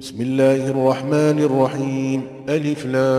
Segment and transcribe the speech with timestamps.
[0.00, 2.22] بسم الله الرحمن الرحيم.
[2.48, 3.10] ألف لام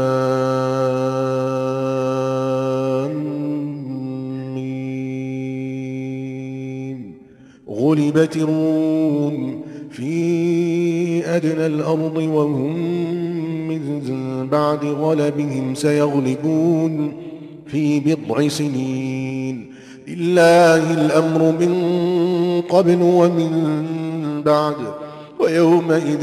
[7.69, 9.61] غلبت الروم
[9.91, 12.75] في أدنى الأرض وهم
[13.68, 17.13] من بعد غلبهم سيغلبون
[17.68, 19.71] في بضع سنين.
[20.07, 21.73] لله الأمر من
[22.70, 23.52] قبل ومن
[24.45, 25.00] بعد.
[25.41, 26.23] ويومئذ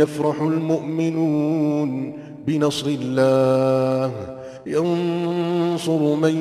[0.00, 4.36] يفرح المؤمنون بنصر الله
[4.66, 6.36] ينصر من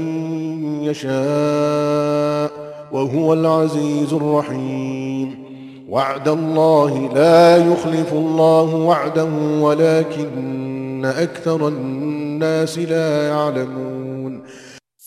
[0.84, 2.52] يشاء
[2.92, 5.50] وهو العزيز الرحيم
[5.90, 14.44] وعد الله لا يخلف الله وعده ولكن أكثر الناس لا يعلمون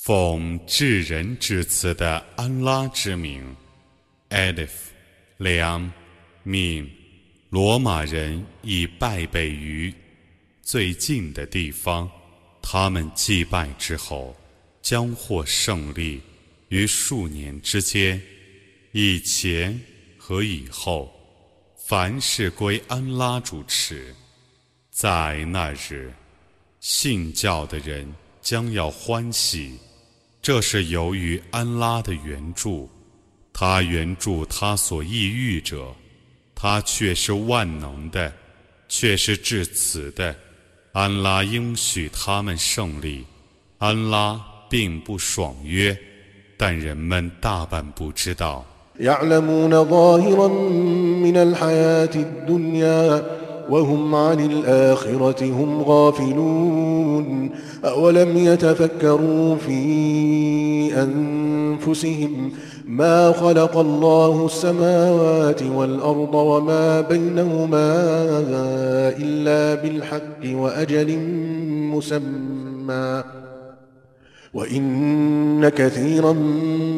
[0.04, 3.54] 奉至仁至慈的安拉之名，
[4.30, 4.90] Alif，
[5.38, 5.92] 两。
[6.47, 6.89] 命
[7.49, 9.93] 罗马人以败北于
[10.61, 12.09] 最近的地方，
[12.61, 14.33] 他们祭拜之后，
[14.81, 16.21] 将获胜利
[16.69, 18.21] 于数年之间，
[18.93, 19.77] 以前
[20.17, 21.13] 和以后，
[21.85, 24.15] 凡事归安拉主持。
[24.89, 26.13] 在那日，
[26.79, 28.09] 信教的人
[28.41, 29.77] 将要欢喜，
[30.41, 32.89] 这是由于安拉的援助，
[33.51, 35.93] 他援助他所抑郁者。
[36.59, 38.33] 他却是万能的，
[38.89, 40.35] 却是至此的。
[40.91, 43.23] 安拉应许他们胜利。
[43.77, 45.95] 安拉并不爽约，
[46.57, 48.65] 但人们大半不知道。
[53.69, 57.49] وهم عن الآخرة هم غافلون
[57.85, 62.51] أولم يتفكروا في أنفسهم
[62.87, 67.93] ما خلق الله السماوات والأرض وما بينهما
[69.19, 71.17] إلا بالحق وأجل
[71.93, 73.23] مسمى
[74.53, 76.33] وإن كثيرا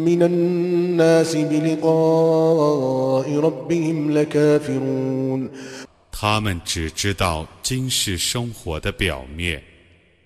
[0.05, 5.49] من الناس بلقاء ربهم لكافرون
[6.21, 9.63] 他们只知道今世生活的表面，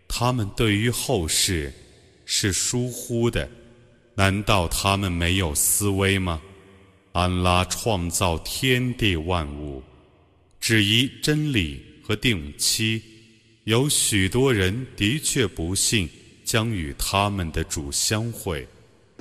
[0.07, 1.71] 他们对于后世
[2.25, 3.47] 是疏忽的。
[4.15, 6.41] 难道他们没有思维吗？
[7.11, 9.83] 安拉创造天地万物，
[10.59, 12.99] 只依真理和定期。
[13.65, 16.09] 有许多人的确不信，
[16.43, 18.67] 将与他们的主相会。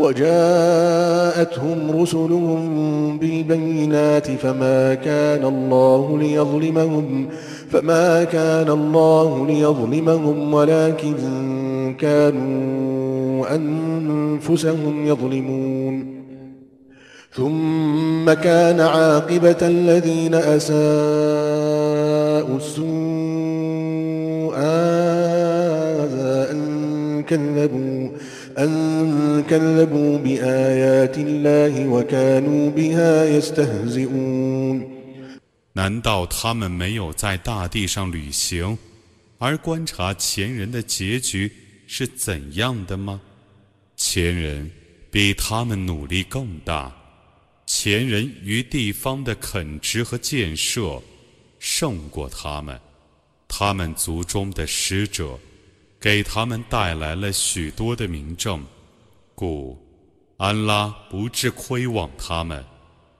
[0.00, 7.28] وجاءتهم رسلهم بالبينات فما كان الله ليظلمهم
[7.70, 11.14] فما كان الله ليظلمهم ولكن
[11.98, 16.14] كانوا أنفسهم يظلمون.
[17.32, 20.76] ثم كان عاقبة الذين أساءوا
[22.56, 24.54] السوء
[26.50, 28.08] أن كذبوا.
[35.72, 38.78] 难道他们没有在大地上旅行，
[39.38, 41.50] 而观察前人的结局
[41.88, 43.20] 是怎样的吗？
[43.96, 44.70] 前人
[45.10, 46.94] 比他们努力更大，
[47.66, 51.02] 前人于地方的垦殖和建设
[51.58, 52.78] 胜过他们，
[53.48, 55.36] 他们族中的使者。
[56.04, 58.62] 给他们带来了许多的名证，
[59.34, 59.74] 故
[60.36, 62.62] 安拉不致亏枉他们，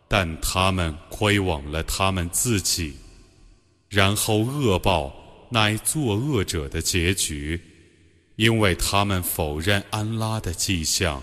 [0.06, 2.92] 但他们亏枉了他们自己，
[3.88, 5.10] 然后恶报
[5.48, 7.58] 乃作恶者的结局，
[8.36, 11.22] 因为他们否认安拉的迹象，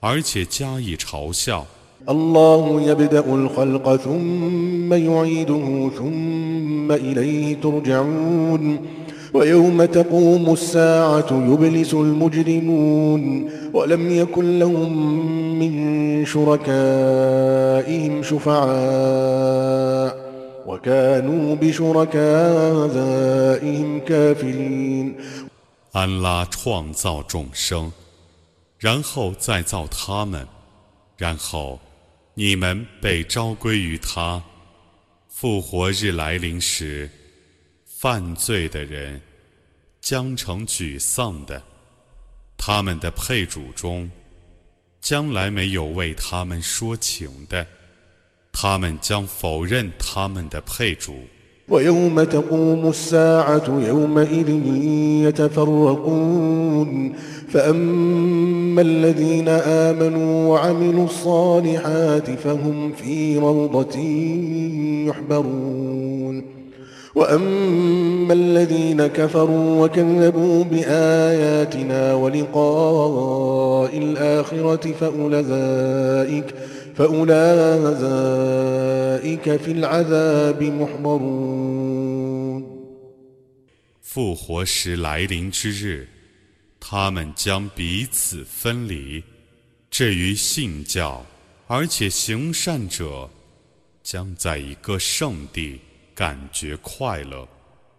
[0.00, 1.64] 而且加以嘲笑。
[9.33, 15.19] ويوم تقوم الساعة يبلس المجرمون ولم يكن لهم
[15.59, 20.25] من شركائهم شفعاء
[20.67, 21.99] وكانوا بشركائهم
[23.99, 25.15] كافرين
[25.91, 27.91] 安拉创造众生，
[28.79, 30.45] 然后再造他们，
[31.17, 31.79] 然后
[32.33, 34.41] 你们被召归于他。
[35.29, 37.09] 复活日来临时，
[37.99, 39.21] 犯罪的人
[40.01, 41.61] 将成沮丧的，
[42.57, 44.09] 他们的配主中，
[45.01, 47.65] 将来没有为他们说情的，
[48.51, 51.15] 他们将否认他们的配主。
[51.67, 54.49] ويوم تقوم الساعة يومئذ
[55.25, 56.89] يتفرقون
[57.49, 63.99] فأما الذين آمنوا وعملوا الصالحات فهم في روضة
[65.09, 66.43] يحبرون
[67.15, 76.55] وأما الذين كفروا وكذبوا بآياتنا ولقاء الآخرة فأولئك
[84.01, 86.07] 复活时来临之日，
[86.79, 89.21] 他们将彼此分离。
[89.91, 91.25] 至于信教
[91.67, 93.29] 而且行善者，
[94.01, 95.81] 将在一个圣地
[96.13, 97.47] 感觉快乐；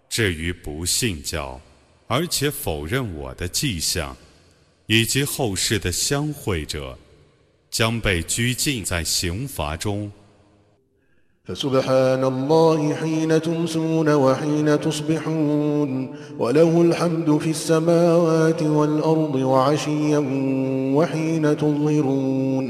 [0.08, 1.60] 至于不信教
[2.06, 4.16] 而且否认我的迹象
[4.86, 6.96] 以及后世的相会者，
[7.70, 10.10] 将被拘禁在刑罚中。
[11.46, 20.18] فسبحان الله حين تمسون وحين تصبحون وله الحمد في السماوات والأرض وعشيا
[20.96, 22.64] وحين تظهرون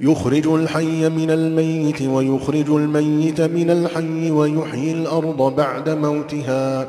[0.00, 6.88] يخرج الحي من الميت ويخرج الميت من الحي ويحيي الأرض بعد موتها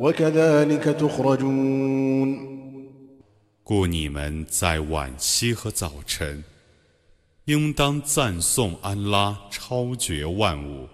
[0.00, 2.56] وكذلك تخرجون
[3.62, 6.44] 故你们在晚夕和早晨，
[7.46, 10.88] 应当赞颂安拉超绝万物，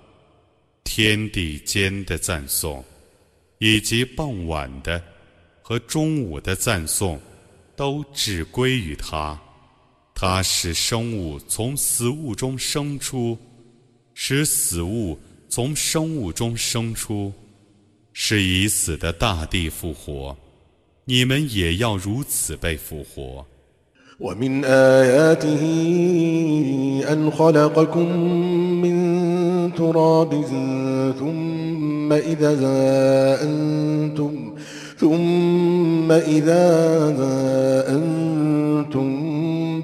[0.82, 2.82] 天地间的赞颂，
[3.58, 5.02] 以及傍晚的
[5.60, 7.20] 和中午的赞颂，
[7.76, 9.38] 都只归于他。
[10.16, 13.36] 他使生物从死物中生出，
[14.14, 15.18] 使死物
[15.48, 17.32] 从生物中生出，
[18.12, 20.36] 使已死的大地复活。
[21.04, 23.44] 你们也要如此被复活。
[24.20, 25.62] ومن آياته
[27.12, 28.08] أن خلقكم
[28.82, 28.94] من
[29.74, 30.30] تراب
[31.18, 32.54] ثم إذا
[33.42, 34.54] أنتم
[34.96, 36.62] ثم إذا
[37.88, 39.15] أنتم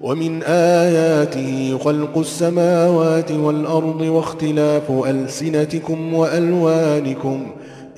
[0.00, 7.46] ومن آياته خلق السماوات والأرض واختلاف ألسنتكم وألوانكم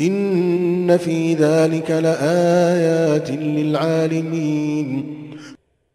[0.00, 5.14] إن في ذلك لآيات للعالمين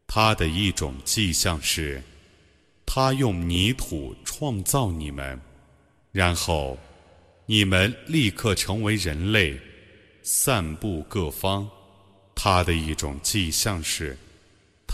[0.08, 2.02] 他的一种迹象是，
[2.86, 5.40] 他用泥土创造你们，
[6.12, 6.78] 然后
[7.46, 9.60] 你们立刻成为人类，
[10.24, 11.70] 散布各方。
[12.34, 14.18] 他的一种迹象是，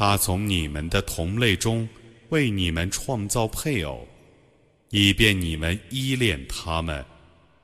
[0.00, 1.86] 他从你们的同类中
[2.30, 4.08] 为你们创造配偶，
[4.88, 7.04] 以便你们依恋他们，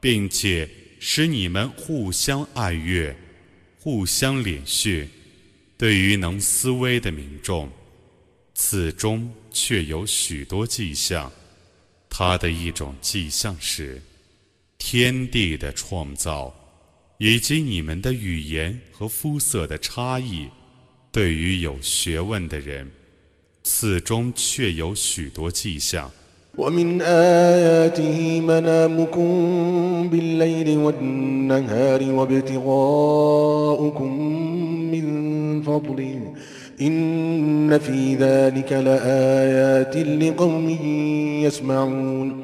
[0.03, 0.69] 并且
[1.01, 3.17] 使你们互相爱悦，
[3.79, 5.09] 互相怜恤。
[5.79, 7.73] 对于能思维的民众，
[8.53, 11.33] 此中却有许多迹象。
[12.11, 14.03] 他的一种迹象是
[14.77, 16.55] 天地的创造，
[17.17, 20.47] 以及你们的语言和肤色的差异。
[21.16, 22.88] 对于有学问的人，
[23.64, 26.10] 此中却有许多迹象。
[26.58, 29.30] ومن آياته منامكم
[30.10, 34.12] بالليل والنهار وابتغاؤكم
[34.92, 35.06] من
[35.64, 36.34] فضله
[36.82, 40.70] إن في ذلك لآيات لقوم
[41.46, 42.44] يسمعون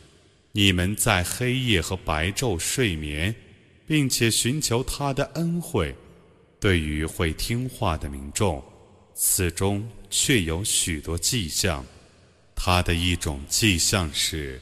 [0.53, 3.33] 你们在黑夜和白昼睡眠，
[3.87, 5.95] 并且寻求他的恩惠。
[6.59, 8.63] 对于会听话的民众，
[9.15, 11.85] 此中却有许多迹象，
[12.55, 14.61] 它的一种迹象是，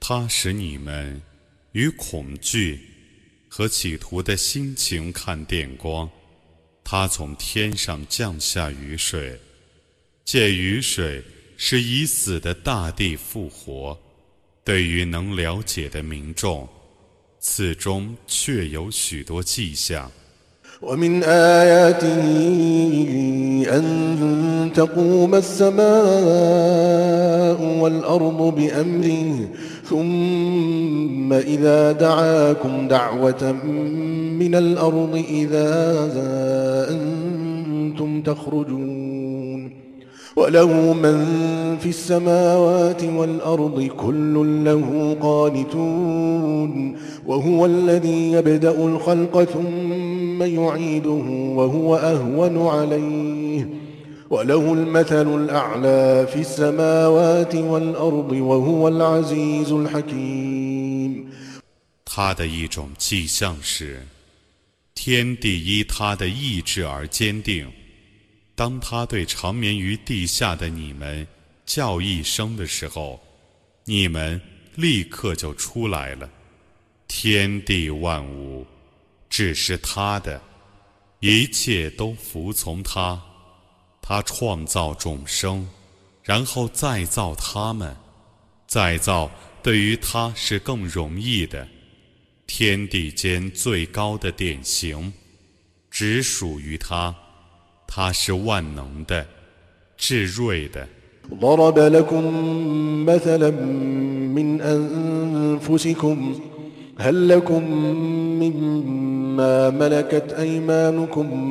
[0.00, 1.20] 它使你们
[1.72, 2.80] 与恐惧
[3.48, 6.08] 和企图的心情看电光。
[6.82, 9.38] 它从天上降下雨水，
[10.24, 11.22] 借雨水
[11.56, 14.00] 使已死的大地复活，
[14.65, 16.67] 对于能了解的民众，
[17.39, 20.11] 此中确有许多迹象。
[20.81, 22.25] ومن آياته
[23.69, 25.81] أن تقوم السماء
[27.81, 29.49] والأرض بأمره
[29.85, 33.51] ثم إذا دعاكم دعوة
[34.41, 35.69] من الأرض إذا
[36.89, 39.04] أنتم تخرجون
[40.35, 41.17] وله من
[41.77, 51.25] في السماوات والأرض كل له قانتون وهو الذي يبدأ الخلق ثم يعيده
[51.57, 53.69] وهو أهون عليه
[54.29, 61.31] وله المثل الأعلى في السماوات والأرض وهو العزيز الحكيم
[62.05, 64.01] 他的一种迹象是，
[64.95, 67.67] 天地依他的意志而坚定。
[68.56, 71.24] 当他对长眠于地下的你们
[71.66, 73.22] 叫一声的时候，
[73.84, 74.40] 你们
[74.74, 76.28] 立刻就出来了。
[77.06, 78.66] 天地万物
[79.28, 80.40] 只是他的，
[81.20, 83.22] 一切都服从他。
[84.00, 85.68] 他创造众生，
[86.22, 87.94] 然后再造他们。
[88.66, 89.30] 再造
[89.62, 91.68] 对于他是更容易的。
[92.46, 95.12] 天地间最高的典型，
[95.90, 97.14] 只属于他。
[97.87, 99.25] 他是万能的，
[99.97, 100.87] 智睿的。
[101.39, 102.23] ضرب لكم
[103.05, 103.51] مثلا
[104.35, 106.35] من أنفسكم
[106.97, 107.63] هل لكم
[108.41, 111.43] مما ملكت أيمانكم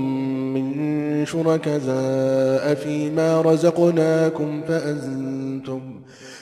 [0.54, 5.80] من شركاء فيما رزقناكم فأنتم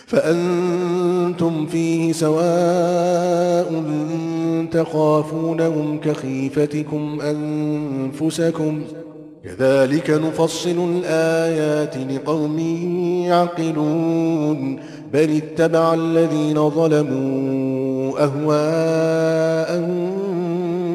[0.07, 3.85] فأنتم فيه سواء
[4.73, 9.02] تخافونهم كخيفتكم أنفسكم ۖ
[9.45, 12.59] كذلك نفصل الآيات لقوم
[13.27, 14.81] يعقلون
[15.13, 19.91] بل اتبع الذين ظلموا أهواءهم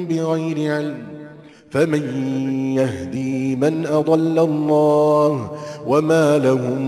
[0.05, 1.03] بغير علم
[1.72, 2.03] فمن
[2.75, 5.57] يهدي من أضل الله
[5.88, 6.81] وما لهم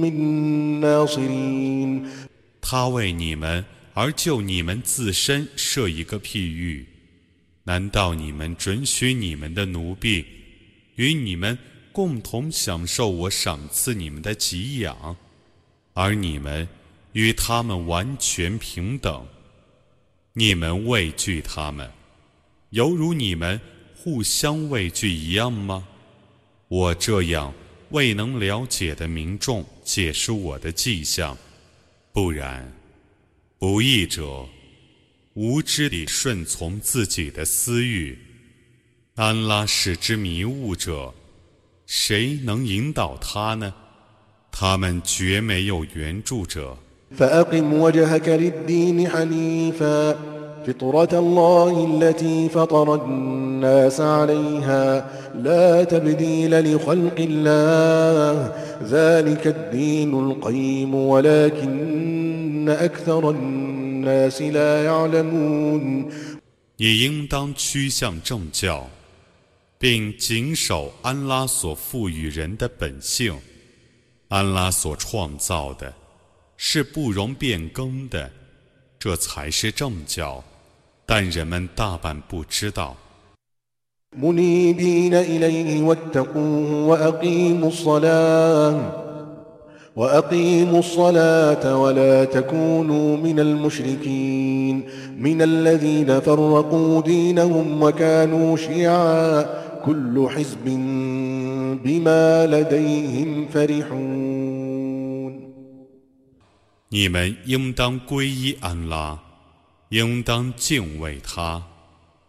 [0.00, 0.14] من
[0.80, 2.06] ناصرين
[2.60, 3.64] 他为你们
[3.94, 6.86] 而就你们自身设一个譬喻，
[7.64, 10.24] 难道你们准许你们的奴婢？
[10.95, 11.57] 与你们
[11.91, 15.15] 共同享受我赏赐你们的给养，
[15.93, 16.67] 而你们
[17.13, 19.27] 与他们完全平等。
[20.33, 21.91] 你们畏惧他们，
[22.71, 23.61] 犹如你们
[23.95, 25.87] 互相畏惧一样吗？
[26.67, 27.53] 我这样
[27.91, 31.37] 未能了解的民众解释我的迹象，
[32.11, 32.73] 不然，
[33.59, 34.49] 不义者
[35.35, 38.17] 无知地顺从自己的私欲。
[39.16, 41.12] 安拉使之迷雾者，
[41.86, 43.74] 谁能引导他呢？
[44.52, 46.76] 他们绝没有援助者。
[47.16, 50.16] فأقم وجهك للدين حنيفا
[50.66, 58.52] فطرة الله التي فطر الناس عليها لا تبديل لخلق الله
[58.82, 66.10] ذلك الدين القيم ولكن أكثر الناس لا يعلمون
[66.76, 68.86] 你应当趋向正教。
[69.82, 73.38] 并谨守安拉所赋予人的本性，
[74.28, 75.94] 安拉所创造的，
[76.56, 78.30] 是不容变更的，
[78.98, 80.42] 这才是正教，
[81.06, 82.96] 但人们大半不知道。
[89.98, 94.84] وأقيموا الصلاة ولا تكونوا من المشركين
[95.18, 99.46] من الذين فرقوا دينهم وكانوا شيعا
[99.84, 100.64] كل حزب
[101.84, 105.38] بما لديهم فرحون
[106.90, 109.18] 你们应当皈依安拉，
[109.90, 111.62] 应当敬畏他，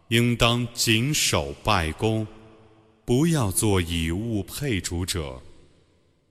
[0.08, 2.26] 应当谨守拜功，
[3.06, 5.40] 不要做以物配主者。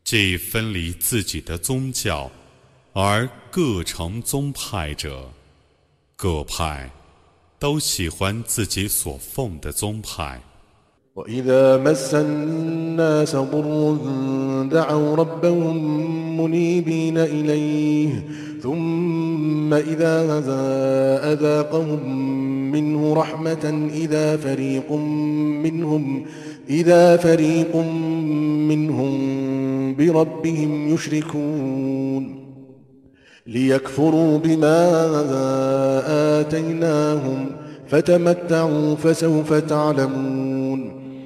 [0.04, 2.32] 既分离自己的宗教，
[2.94, 5.32] 而各成宗派者，
[6.16, 6.92] 各派
[7.60, 10.42] 都喜欢自己所奉的宗派。
[11.17, 13.97] وإذا مس الناس ضر
[14.71, 18.25] دعوا ربهم منيبين إليه
[18.63, 20.43] ثم إذا
[21.33, 22.09] أذاقهم
[22.73, 24.93] منه رحمة إذا فريق
[25.63, 26.25] منهم
[26.71, 27.77] إذا فريق
[28.69, 29.15] منهم
[29.97, 32.45] بربهم يشركون.
[33.47, 35.01] ليكفروا بما
[36.41, 37.47] آتيناهم
[37.89, 40.54] فتمتعوا فسوف تعلمون.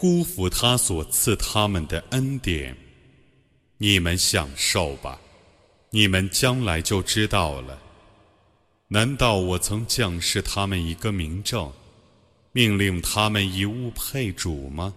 [0.00, 2.76] 辜负他所赐他们的恩典。
[3.78, 5.18] 你们享受吧，
[5.90, 7.78] 你们将来就知道了。
[8.88, 11.70] 难道我曾降示他们一个明证，
[12.52, 14.94] 命令他们以物配主吗？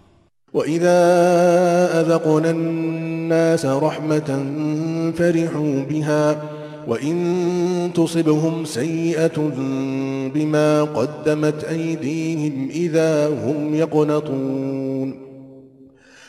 [0.52, 4.30] وإذا أذقنا الناس رحمة
[5.12, 6.53] فرحوا بها
[6.86, 9.38] وإن تصبهم سيئة
[10.34, 15.30] بما قدمت أيديهم إذا هم يقنطون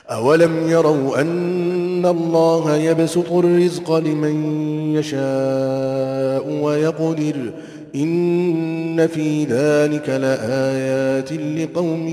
[0.10, 4.36] أولم يروا أن الله يبسط الرزق لمن
[4.96, 7.53] يشاء ويقدر
[7.96, 12.08] إن في ذلك لآيات لقوم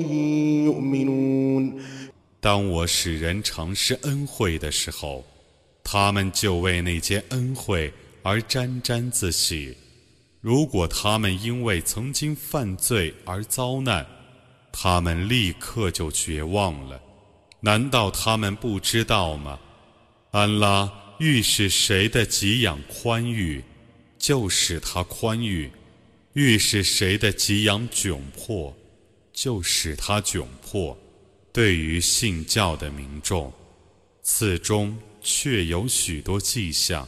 [0.65, 1.75] يؤمنون
[2.41, 5.25] 当我使人尝试恩惠的时候，
[5.83, 7.93] 他们就为那些恩惠
[8.24, 9.78] 而沾沾自喜。
[10.42, 14.06] 如果他们因为曾经犯罪而遭难，
[14.72, 17.00] 他们立刻就绝望了。
[17.60, 19.60] 难道他们不知道吗？
[20.32, 23.64] 安拉欲使谁的给养宽裕，
[24.18, 25.70] 就使他宽裕；
[26.34, 28.76] 欲使谁的给养窘迫，
[29.32, 30.98] 就使他窘迫。
[31.54, 33.54] 对于信教的民众，
[34.24, 37.08] 此中确有许多迹象。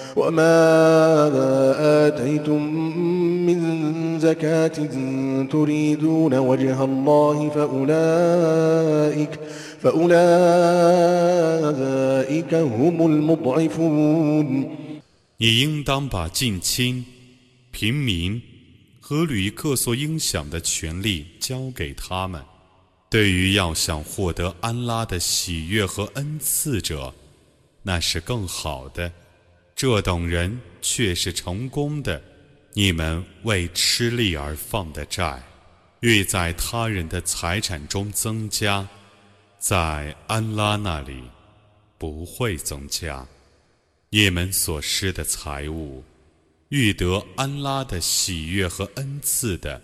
[0.16, 0.48] وما
[2.06, 2.62] آتيتم
[3.46, 3.58] من
[4.20, 4.76] زكاة
[5.50, 9.40] تريدون وجه الله فأولئك
[9.80, 10.14] فأولئك
[12.54, 14.70] هم المضعفون
[15.38, 17.04] 你应当把近亲、
[17.70, 18.40] 平民
[19.00, 22.42] 和旅客所应享的权利交给他们。
[23.10, 27.12] 对于要想获得安拉的喜悦和恩赐者，
[27.82, 29.12] 那是更好的。
[29.80, 32.22] 这等人却是成功的。
[32.72, 35.42] 你们为吃力而放的债，
[36.00, 38.86] 欲在他人的财产中增加，
[39.58, 41.22] 在安拉那里
[41.96, 43.26] 不会增加。
[44.10, 46.04] 你们所施的财物，
[46.68, 49.80] 欲得安拉的喜悦和恩赐的，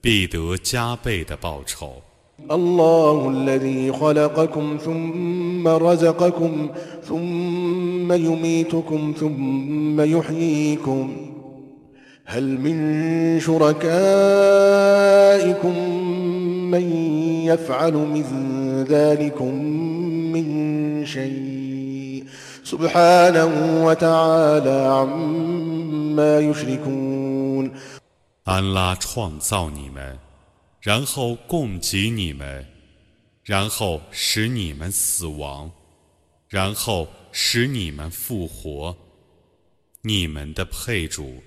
[0.00, 2.02] 必得加倍的报酬。
[2.48, 6.70] الله الذي خلقكم ثم رزقكم
[7.04, 11.16] ثم يميتكم ثم يحييكم
[12.24, 13.90] هل من شركائكم
[16.70, 16.92] من
[17.44, 18.24] يفعل من
[18.88, 19.54] ذلكم
[20.32, 20.46] من
[21.06, 22.24] شيء
[22.64, 27.70] سبحانه وتعالى عما يشركون
[28.44, 30.18] 安拉创造你们。
[30.80, 32.64] 然后供给你们，
[33.44, 35.70] 然后使你们死亡，
[36.48, 37.06] 然后
[37.37, 38.95] 使你们复活。
[40.03, 41.43] 你们的配主，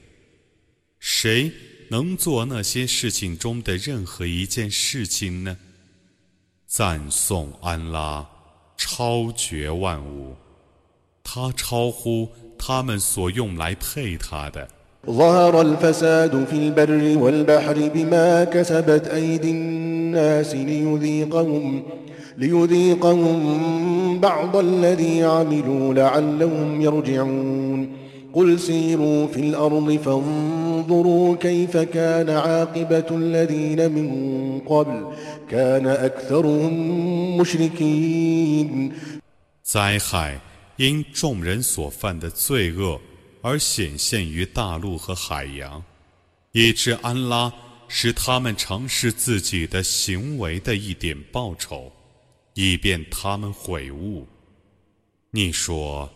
[0.99, 1.51] 谁
[1.89, 5.57] 能做那些事情中的任何一件事情呢？
[6.67, 8.29] 赞颂安拉，
[8.77, 10.37] 超绝万物，
[11.25, 14.69] 他超乎他们所用来配他的。
[15.10, 21.84] ظهر الفساد في البر والبحر بما كسبت أيدي الناس ليذيقهم
[22.38, 33.92] ليذيقهم بعض الذي عملوا لعلهم يرجعون قل سيروا في الأرض فانظروا كيف كان عاقبة الذين
[33.92, 35.06] من قبل
[35.50, 38.92] كان أكثرهم مشركين
[39.66, 40.40] 灾害
[40.78, 43.00] 因众人所犯的罪恶
[43.41, 45.83] 而显现于大陆和海洋，
[46.53, 47.53] 以致安拉
[47.89, 51.93] 使他们尝试自己的行为的一点报酬，
[52.55, 54.27] 以便他们悔悟。
[55.31, 56.11] 你说，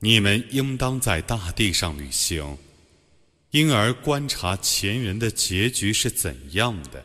[0.00, 2.58] 你们应当在大地上旅行，
[3.50, 7.04] 因而观察前人的结局是怎样的。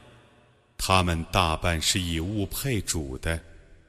[0.77, 3.39] 他们大半是以物配主的。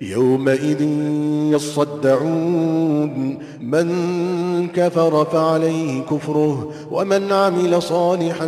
[0.00, 0.82] يومئذ
[1.54, 3.88] يصدعون من
[4.68, 8.46] كفر فعليه كفره ومن عمل صالحا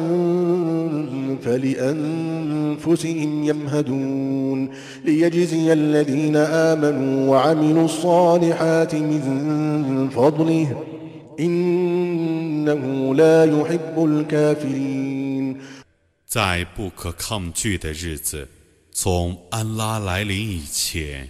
[1.43, 4.71] فلأنفسهم يمهدون
[5.05, 10.83] ليجزي الذين آمنوا وعملوا الصالحات من فضله
[11.40, 15.57] إنه لا يحب الكافرين
[16.27, 18.49] 在不可抗拒的日子，
[18.93, 21.29] 从安拉来临以前，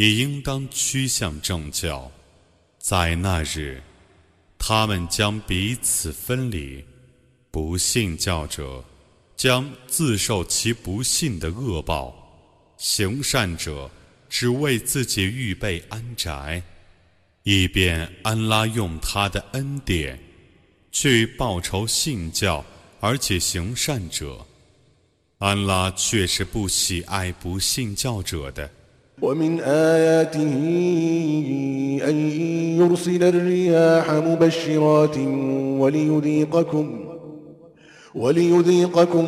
[0.00, 2.10] 也应当趋向正教。
[2.78, 3.82] 在那日，
[4.58, 6.82] 他们将彼此分离，
[7.50, 8.82] 不信教者
[9.36, 12.16] 将自受其不信的恶报，
[12.78, 13.90] 行善者
[14.26, 16.62] 只为自己预备安宅，
[17.42, 20.18] 以便安拉用他的恩典
[20.90, 22.64] 去报仇信教
[23.00, 24.46] 而且行善者。
[25.40, 28.70] 安拉却是不喜爱不信教者的。
[29.21, 30.53] ومن آياته
[32.09, 32.15] أن
[32.79, 35.17] يرسل الرياح مبشرات
[35.81, 37.05] وليذيقكم
[38.15, 39.25] وليذيقكم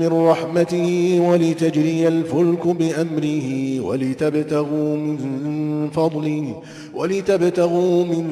[0.00, 6.62] من رحمته ولتجري الفلك بأمره ولتبتغوا من فضله
[6.94, 8.24] ولتبتغوا من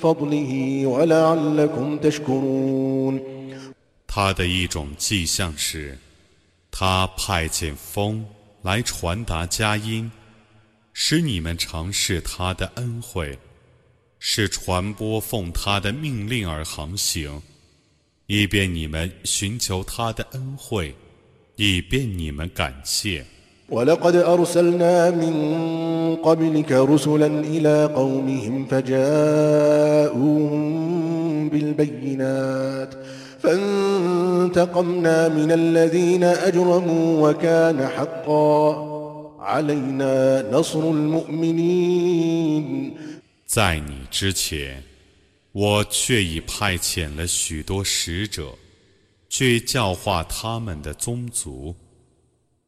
[0.00, 3.20] فضله ولعلكم تشكرون
[4.06, 5.96] 他的一种迹象是，
[6.70, 8.24] 他派遣风
[8.62, 10.10] 来传达佳音，
[10.92, 13.38] 使你们尝试他的恩惠，
[14.18, 17.42] 是传播奉他的命令而航行，
[18.26, 20.94] 以便你们寻求他的恩惠，
[21.56, 23.24] 以便你们感谢。
[23.70, 30.52] ولقد أرسلنا من قبلك رسلا إلى قومهم فجاءوهم
[31.50, 32.94] بالبينات
[33.42, 38.88] فانتقمنا من الذين أجرموا وكان حقا
[39.40, 42.28] علينا نصر المؤمنين
[43.46, 44.82] 在你之前，
[45.52, 48.54] 我却已派遣了许多使者，
[49.28, 51.74] 去教化他们的宗族。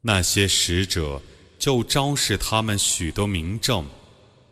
[0.03, 1.21] 那些使者
[1.59, 3.85] 就昭示他们许多明证，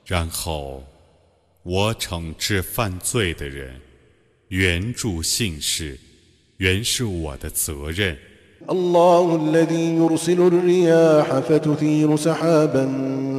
[0.05, 0.85] 然后
[1.63, 3.81] 我惩治犯罪的人，
[4.49, 5.99] 援助信士，
[6.63, 8.17] 原是我的责任。
[8.71, 12.89] الله الذي يرسل الرياح فتثير سحابا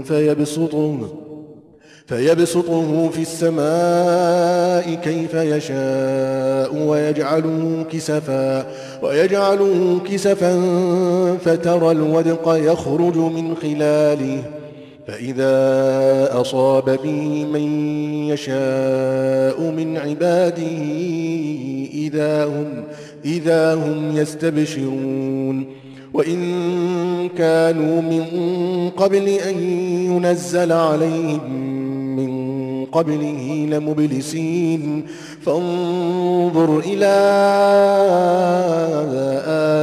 [0.07, 1.09] فيبسطه
[2.07, 8.65] فيبسطه في السماء كيف يشاء ويجعله كسفا
[9.03, 10.53] ويجعله كسفا
[11.45, 14.43] فترى الودق يخرج من خلاله
[15.07, 17.67] فإذا أصاب به من
[18.29, 20.77] يشاء من عباده
[21.93, 22.83] إذا هم
[23.24, 25.66] إذا هم يستبشرون
[26.14, 26.38] وإن
[27.38, 28.24] كانوا من
[28.96, 29.62] قبل أن
[30.12, 31.50] ينزل عليهم
[32.16, 35.06] من قبله لمبلسين
[35.42, 37.14] فانظر إلى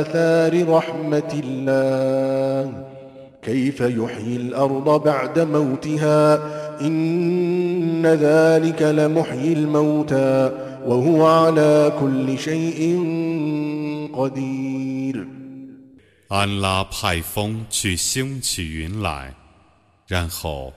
[0.01, 2.71] آثار رحمة الله
[3.41, 6.39] كيف يحيي الأرض بعد موتها
[6.81, 10.51] إن ذلك لمحيي الموتى
[10.84, 12.78] وهو على كل شيء
[14.12, 15.26] قدير
[16.28, 19.34] 安拉派风去兴起云来，
[20.06, 20.72] 然后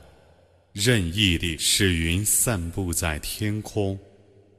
[0.73, 3.97] 任意地使云散布在天空，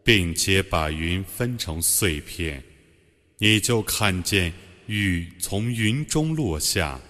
[0.03, 2.63] 并且把云分成碎片，
[3.39, 4.53] 你就看见
[4.87, 7.01] 雨从云中落下。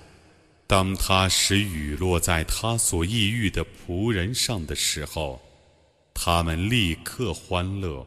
[0.66, 5.40] 当他使雨落在他所抑郁的仆人上的时候，
[6.12, 8.06] 他们立刻欢乐；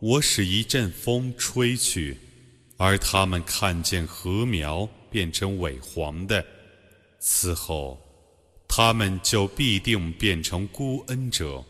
[0.00, 2.16] 我使一阵风吹去，
[2.78, 6.42] 而他们看见禾苗变成萎黄的，
[7.18, 8.00] 此后，
[8.66, 11.62] 他们就必定变成孤恩者。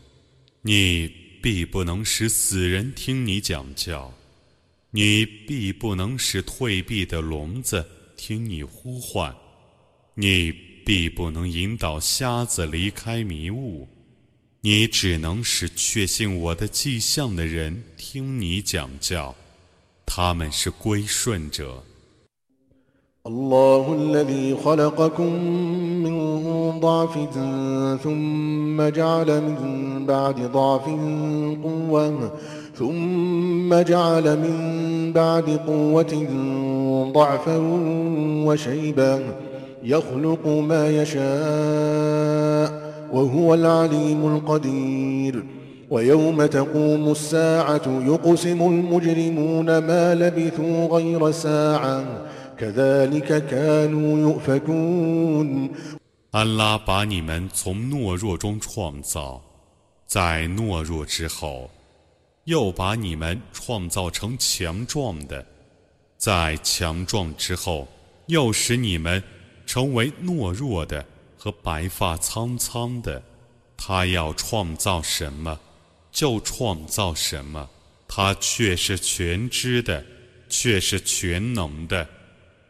[0.61, 4.13] 你必不能使死人听你讲教，
[4.91, 9.35] 你必不能使退避的聋子听你呼唤，
[10.13, 10.53] 你
[10.85, 13.89] 必不能引导瞎子离开迷雾。
[14.62, 19.34] 你只能使确信我的迹象的人听你讲教，
[20.04, 21.82] 他们是归顺者。
[23.26, 25.32] الله الذي خلقكم
[26.02, 26.14] من
[26.80, 27.14] ضعف
[28.02, 30.84] ثم جعل من بعد ضعف
[31.62, 32.32] قوة
[32.78, 36.14] ثم جعل من بعد قوة
[37.12, 37.56] ضعفا
[38.46, 39.34] وشيبا
[39.82, 42.79] يخلق ما يشاء
[43.12, 45.44] وهو العليم القدير
[45.90, 52.26] ويوم تقوم الساعة يقسم المجرمون ما لبثوا غير ساعة
[52.58, 55.70] كذلك كانوا يؤفكون
[56.32, 59.40] 安拉把你们从懦弱中创造，
[60.06, 61.70] 在懦弱之后，
[62.44, 65.46] 又把你们创造成强壮的，
[66.18, 67.88] 在强壮之后，
[68.26, 69.22] 又使你们
[69.64, 71.04] 成为懦弱的。
[71.43, 73.23] 和白发苍苍的，
[73.75, 75.59] 他要创造什么，
[76.11, 77.67] 就创造什么。
[78.07, 80.05] 他却是全知的，
[80.47, 82.07] 却是全能的。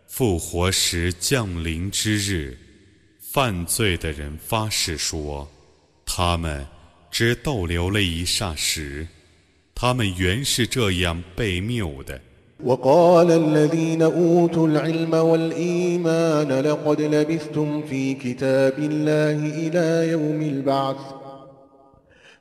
[0.07, 2.57] 复活时降临之日，
[3.19, 5.51] 犯罪的人发誓说，
[6.05, 6.65] 他们
[7.11, 9.05] 只逗留了一霎时，
[9.75, 12.21] 他们原是这样被谬的。
[12.64, 20.96] وقال الذين أوتوا العلم والإيمان لقد لبثتم في كتاب الله إلى يوم البعث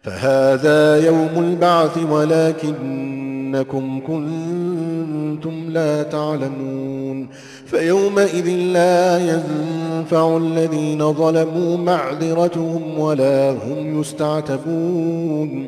[0.04, 7.30] فهذا يوم البعث ولكنكم كنتم لا تعلمون
[7.66, 15.68] فيومئذ لا ينفع الذين ظلموا معذرتهم ولا هم يستعتبون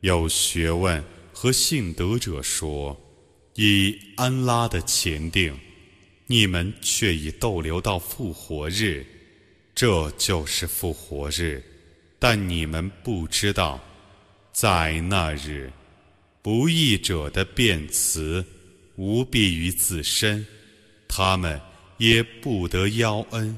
[0.00, 1.02] 有学问
[1.34, 3.03] 和信德者说。
[3.55, 5.57] 以安拉的前定，
[6.27, 9.05] 你们却已逗留到复活日，
[9.73, 11.63] 这就是复活日。
[12.19, 13.81] 但你们不知道，
[14.51, 15.71] 在那日，
[16.41, 18.43] 不义者的辩词
[18.95, 20.45] 无必于自身，
[21.07, 21.59] 他们
[21.97, 23.57] 也不得邀恩。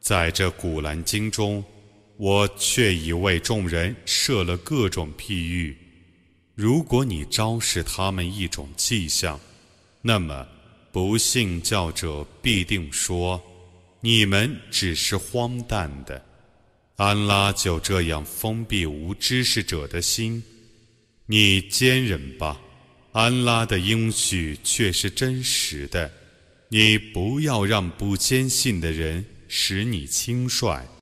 [0.00, 1.62] 在这古兰经中，
[2.16, 5.76] 我却已为众人设了各种譬喻。
[6.54, 9.38] 如果你昭示他们一种迹象，
[10.00, 10.46] 那么
[10.90, 13.40] 不信教者必定说：
[14.00, 16.22] 你们只是荒诞的。
[16.98, 20.42] 安拉就这样封闭无知识者的心，
[21.26, 22.60] 你坚忍吧。
[23.12, 26.10] 安拉的应许却是真实的，
[26.70, 30.88] 你不要让不坚信的人使你轻率。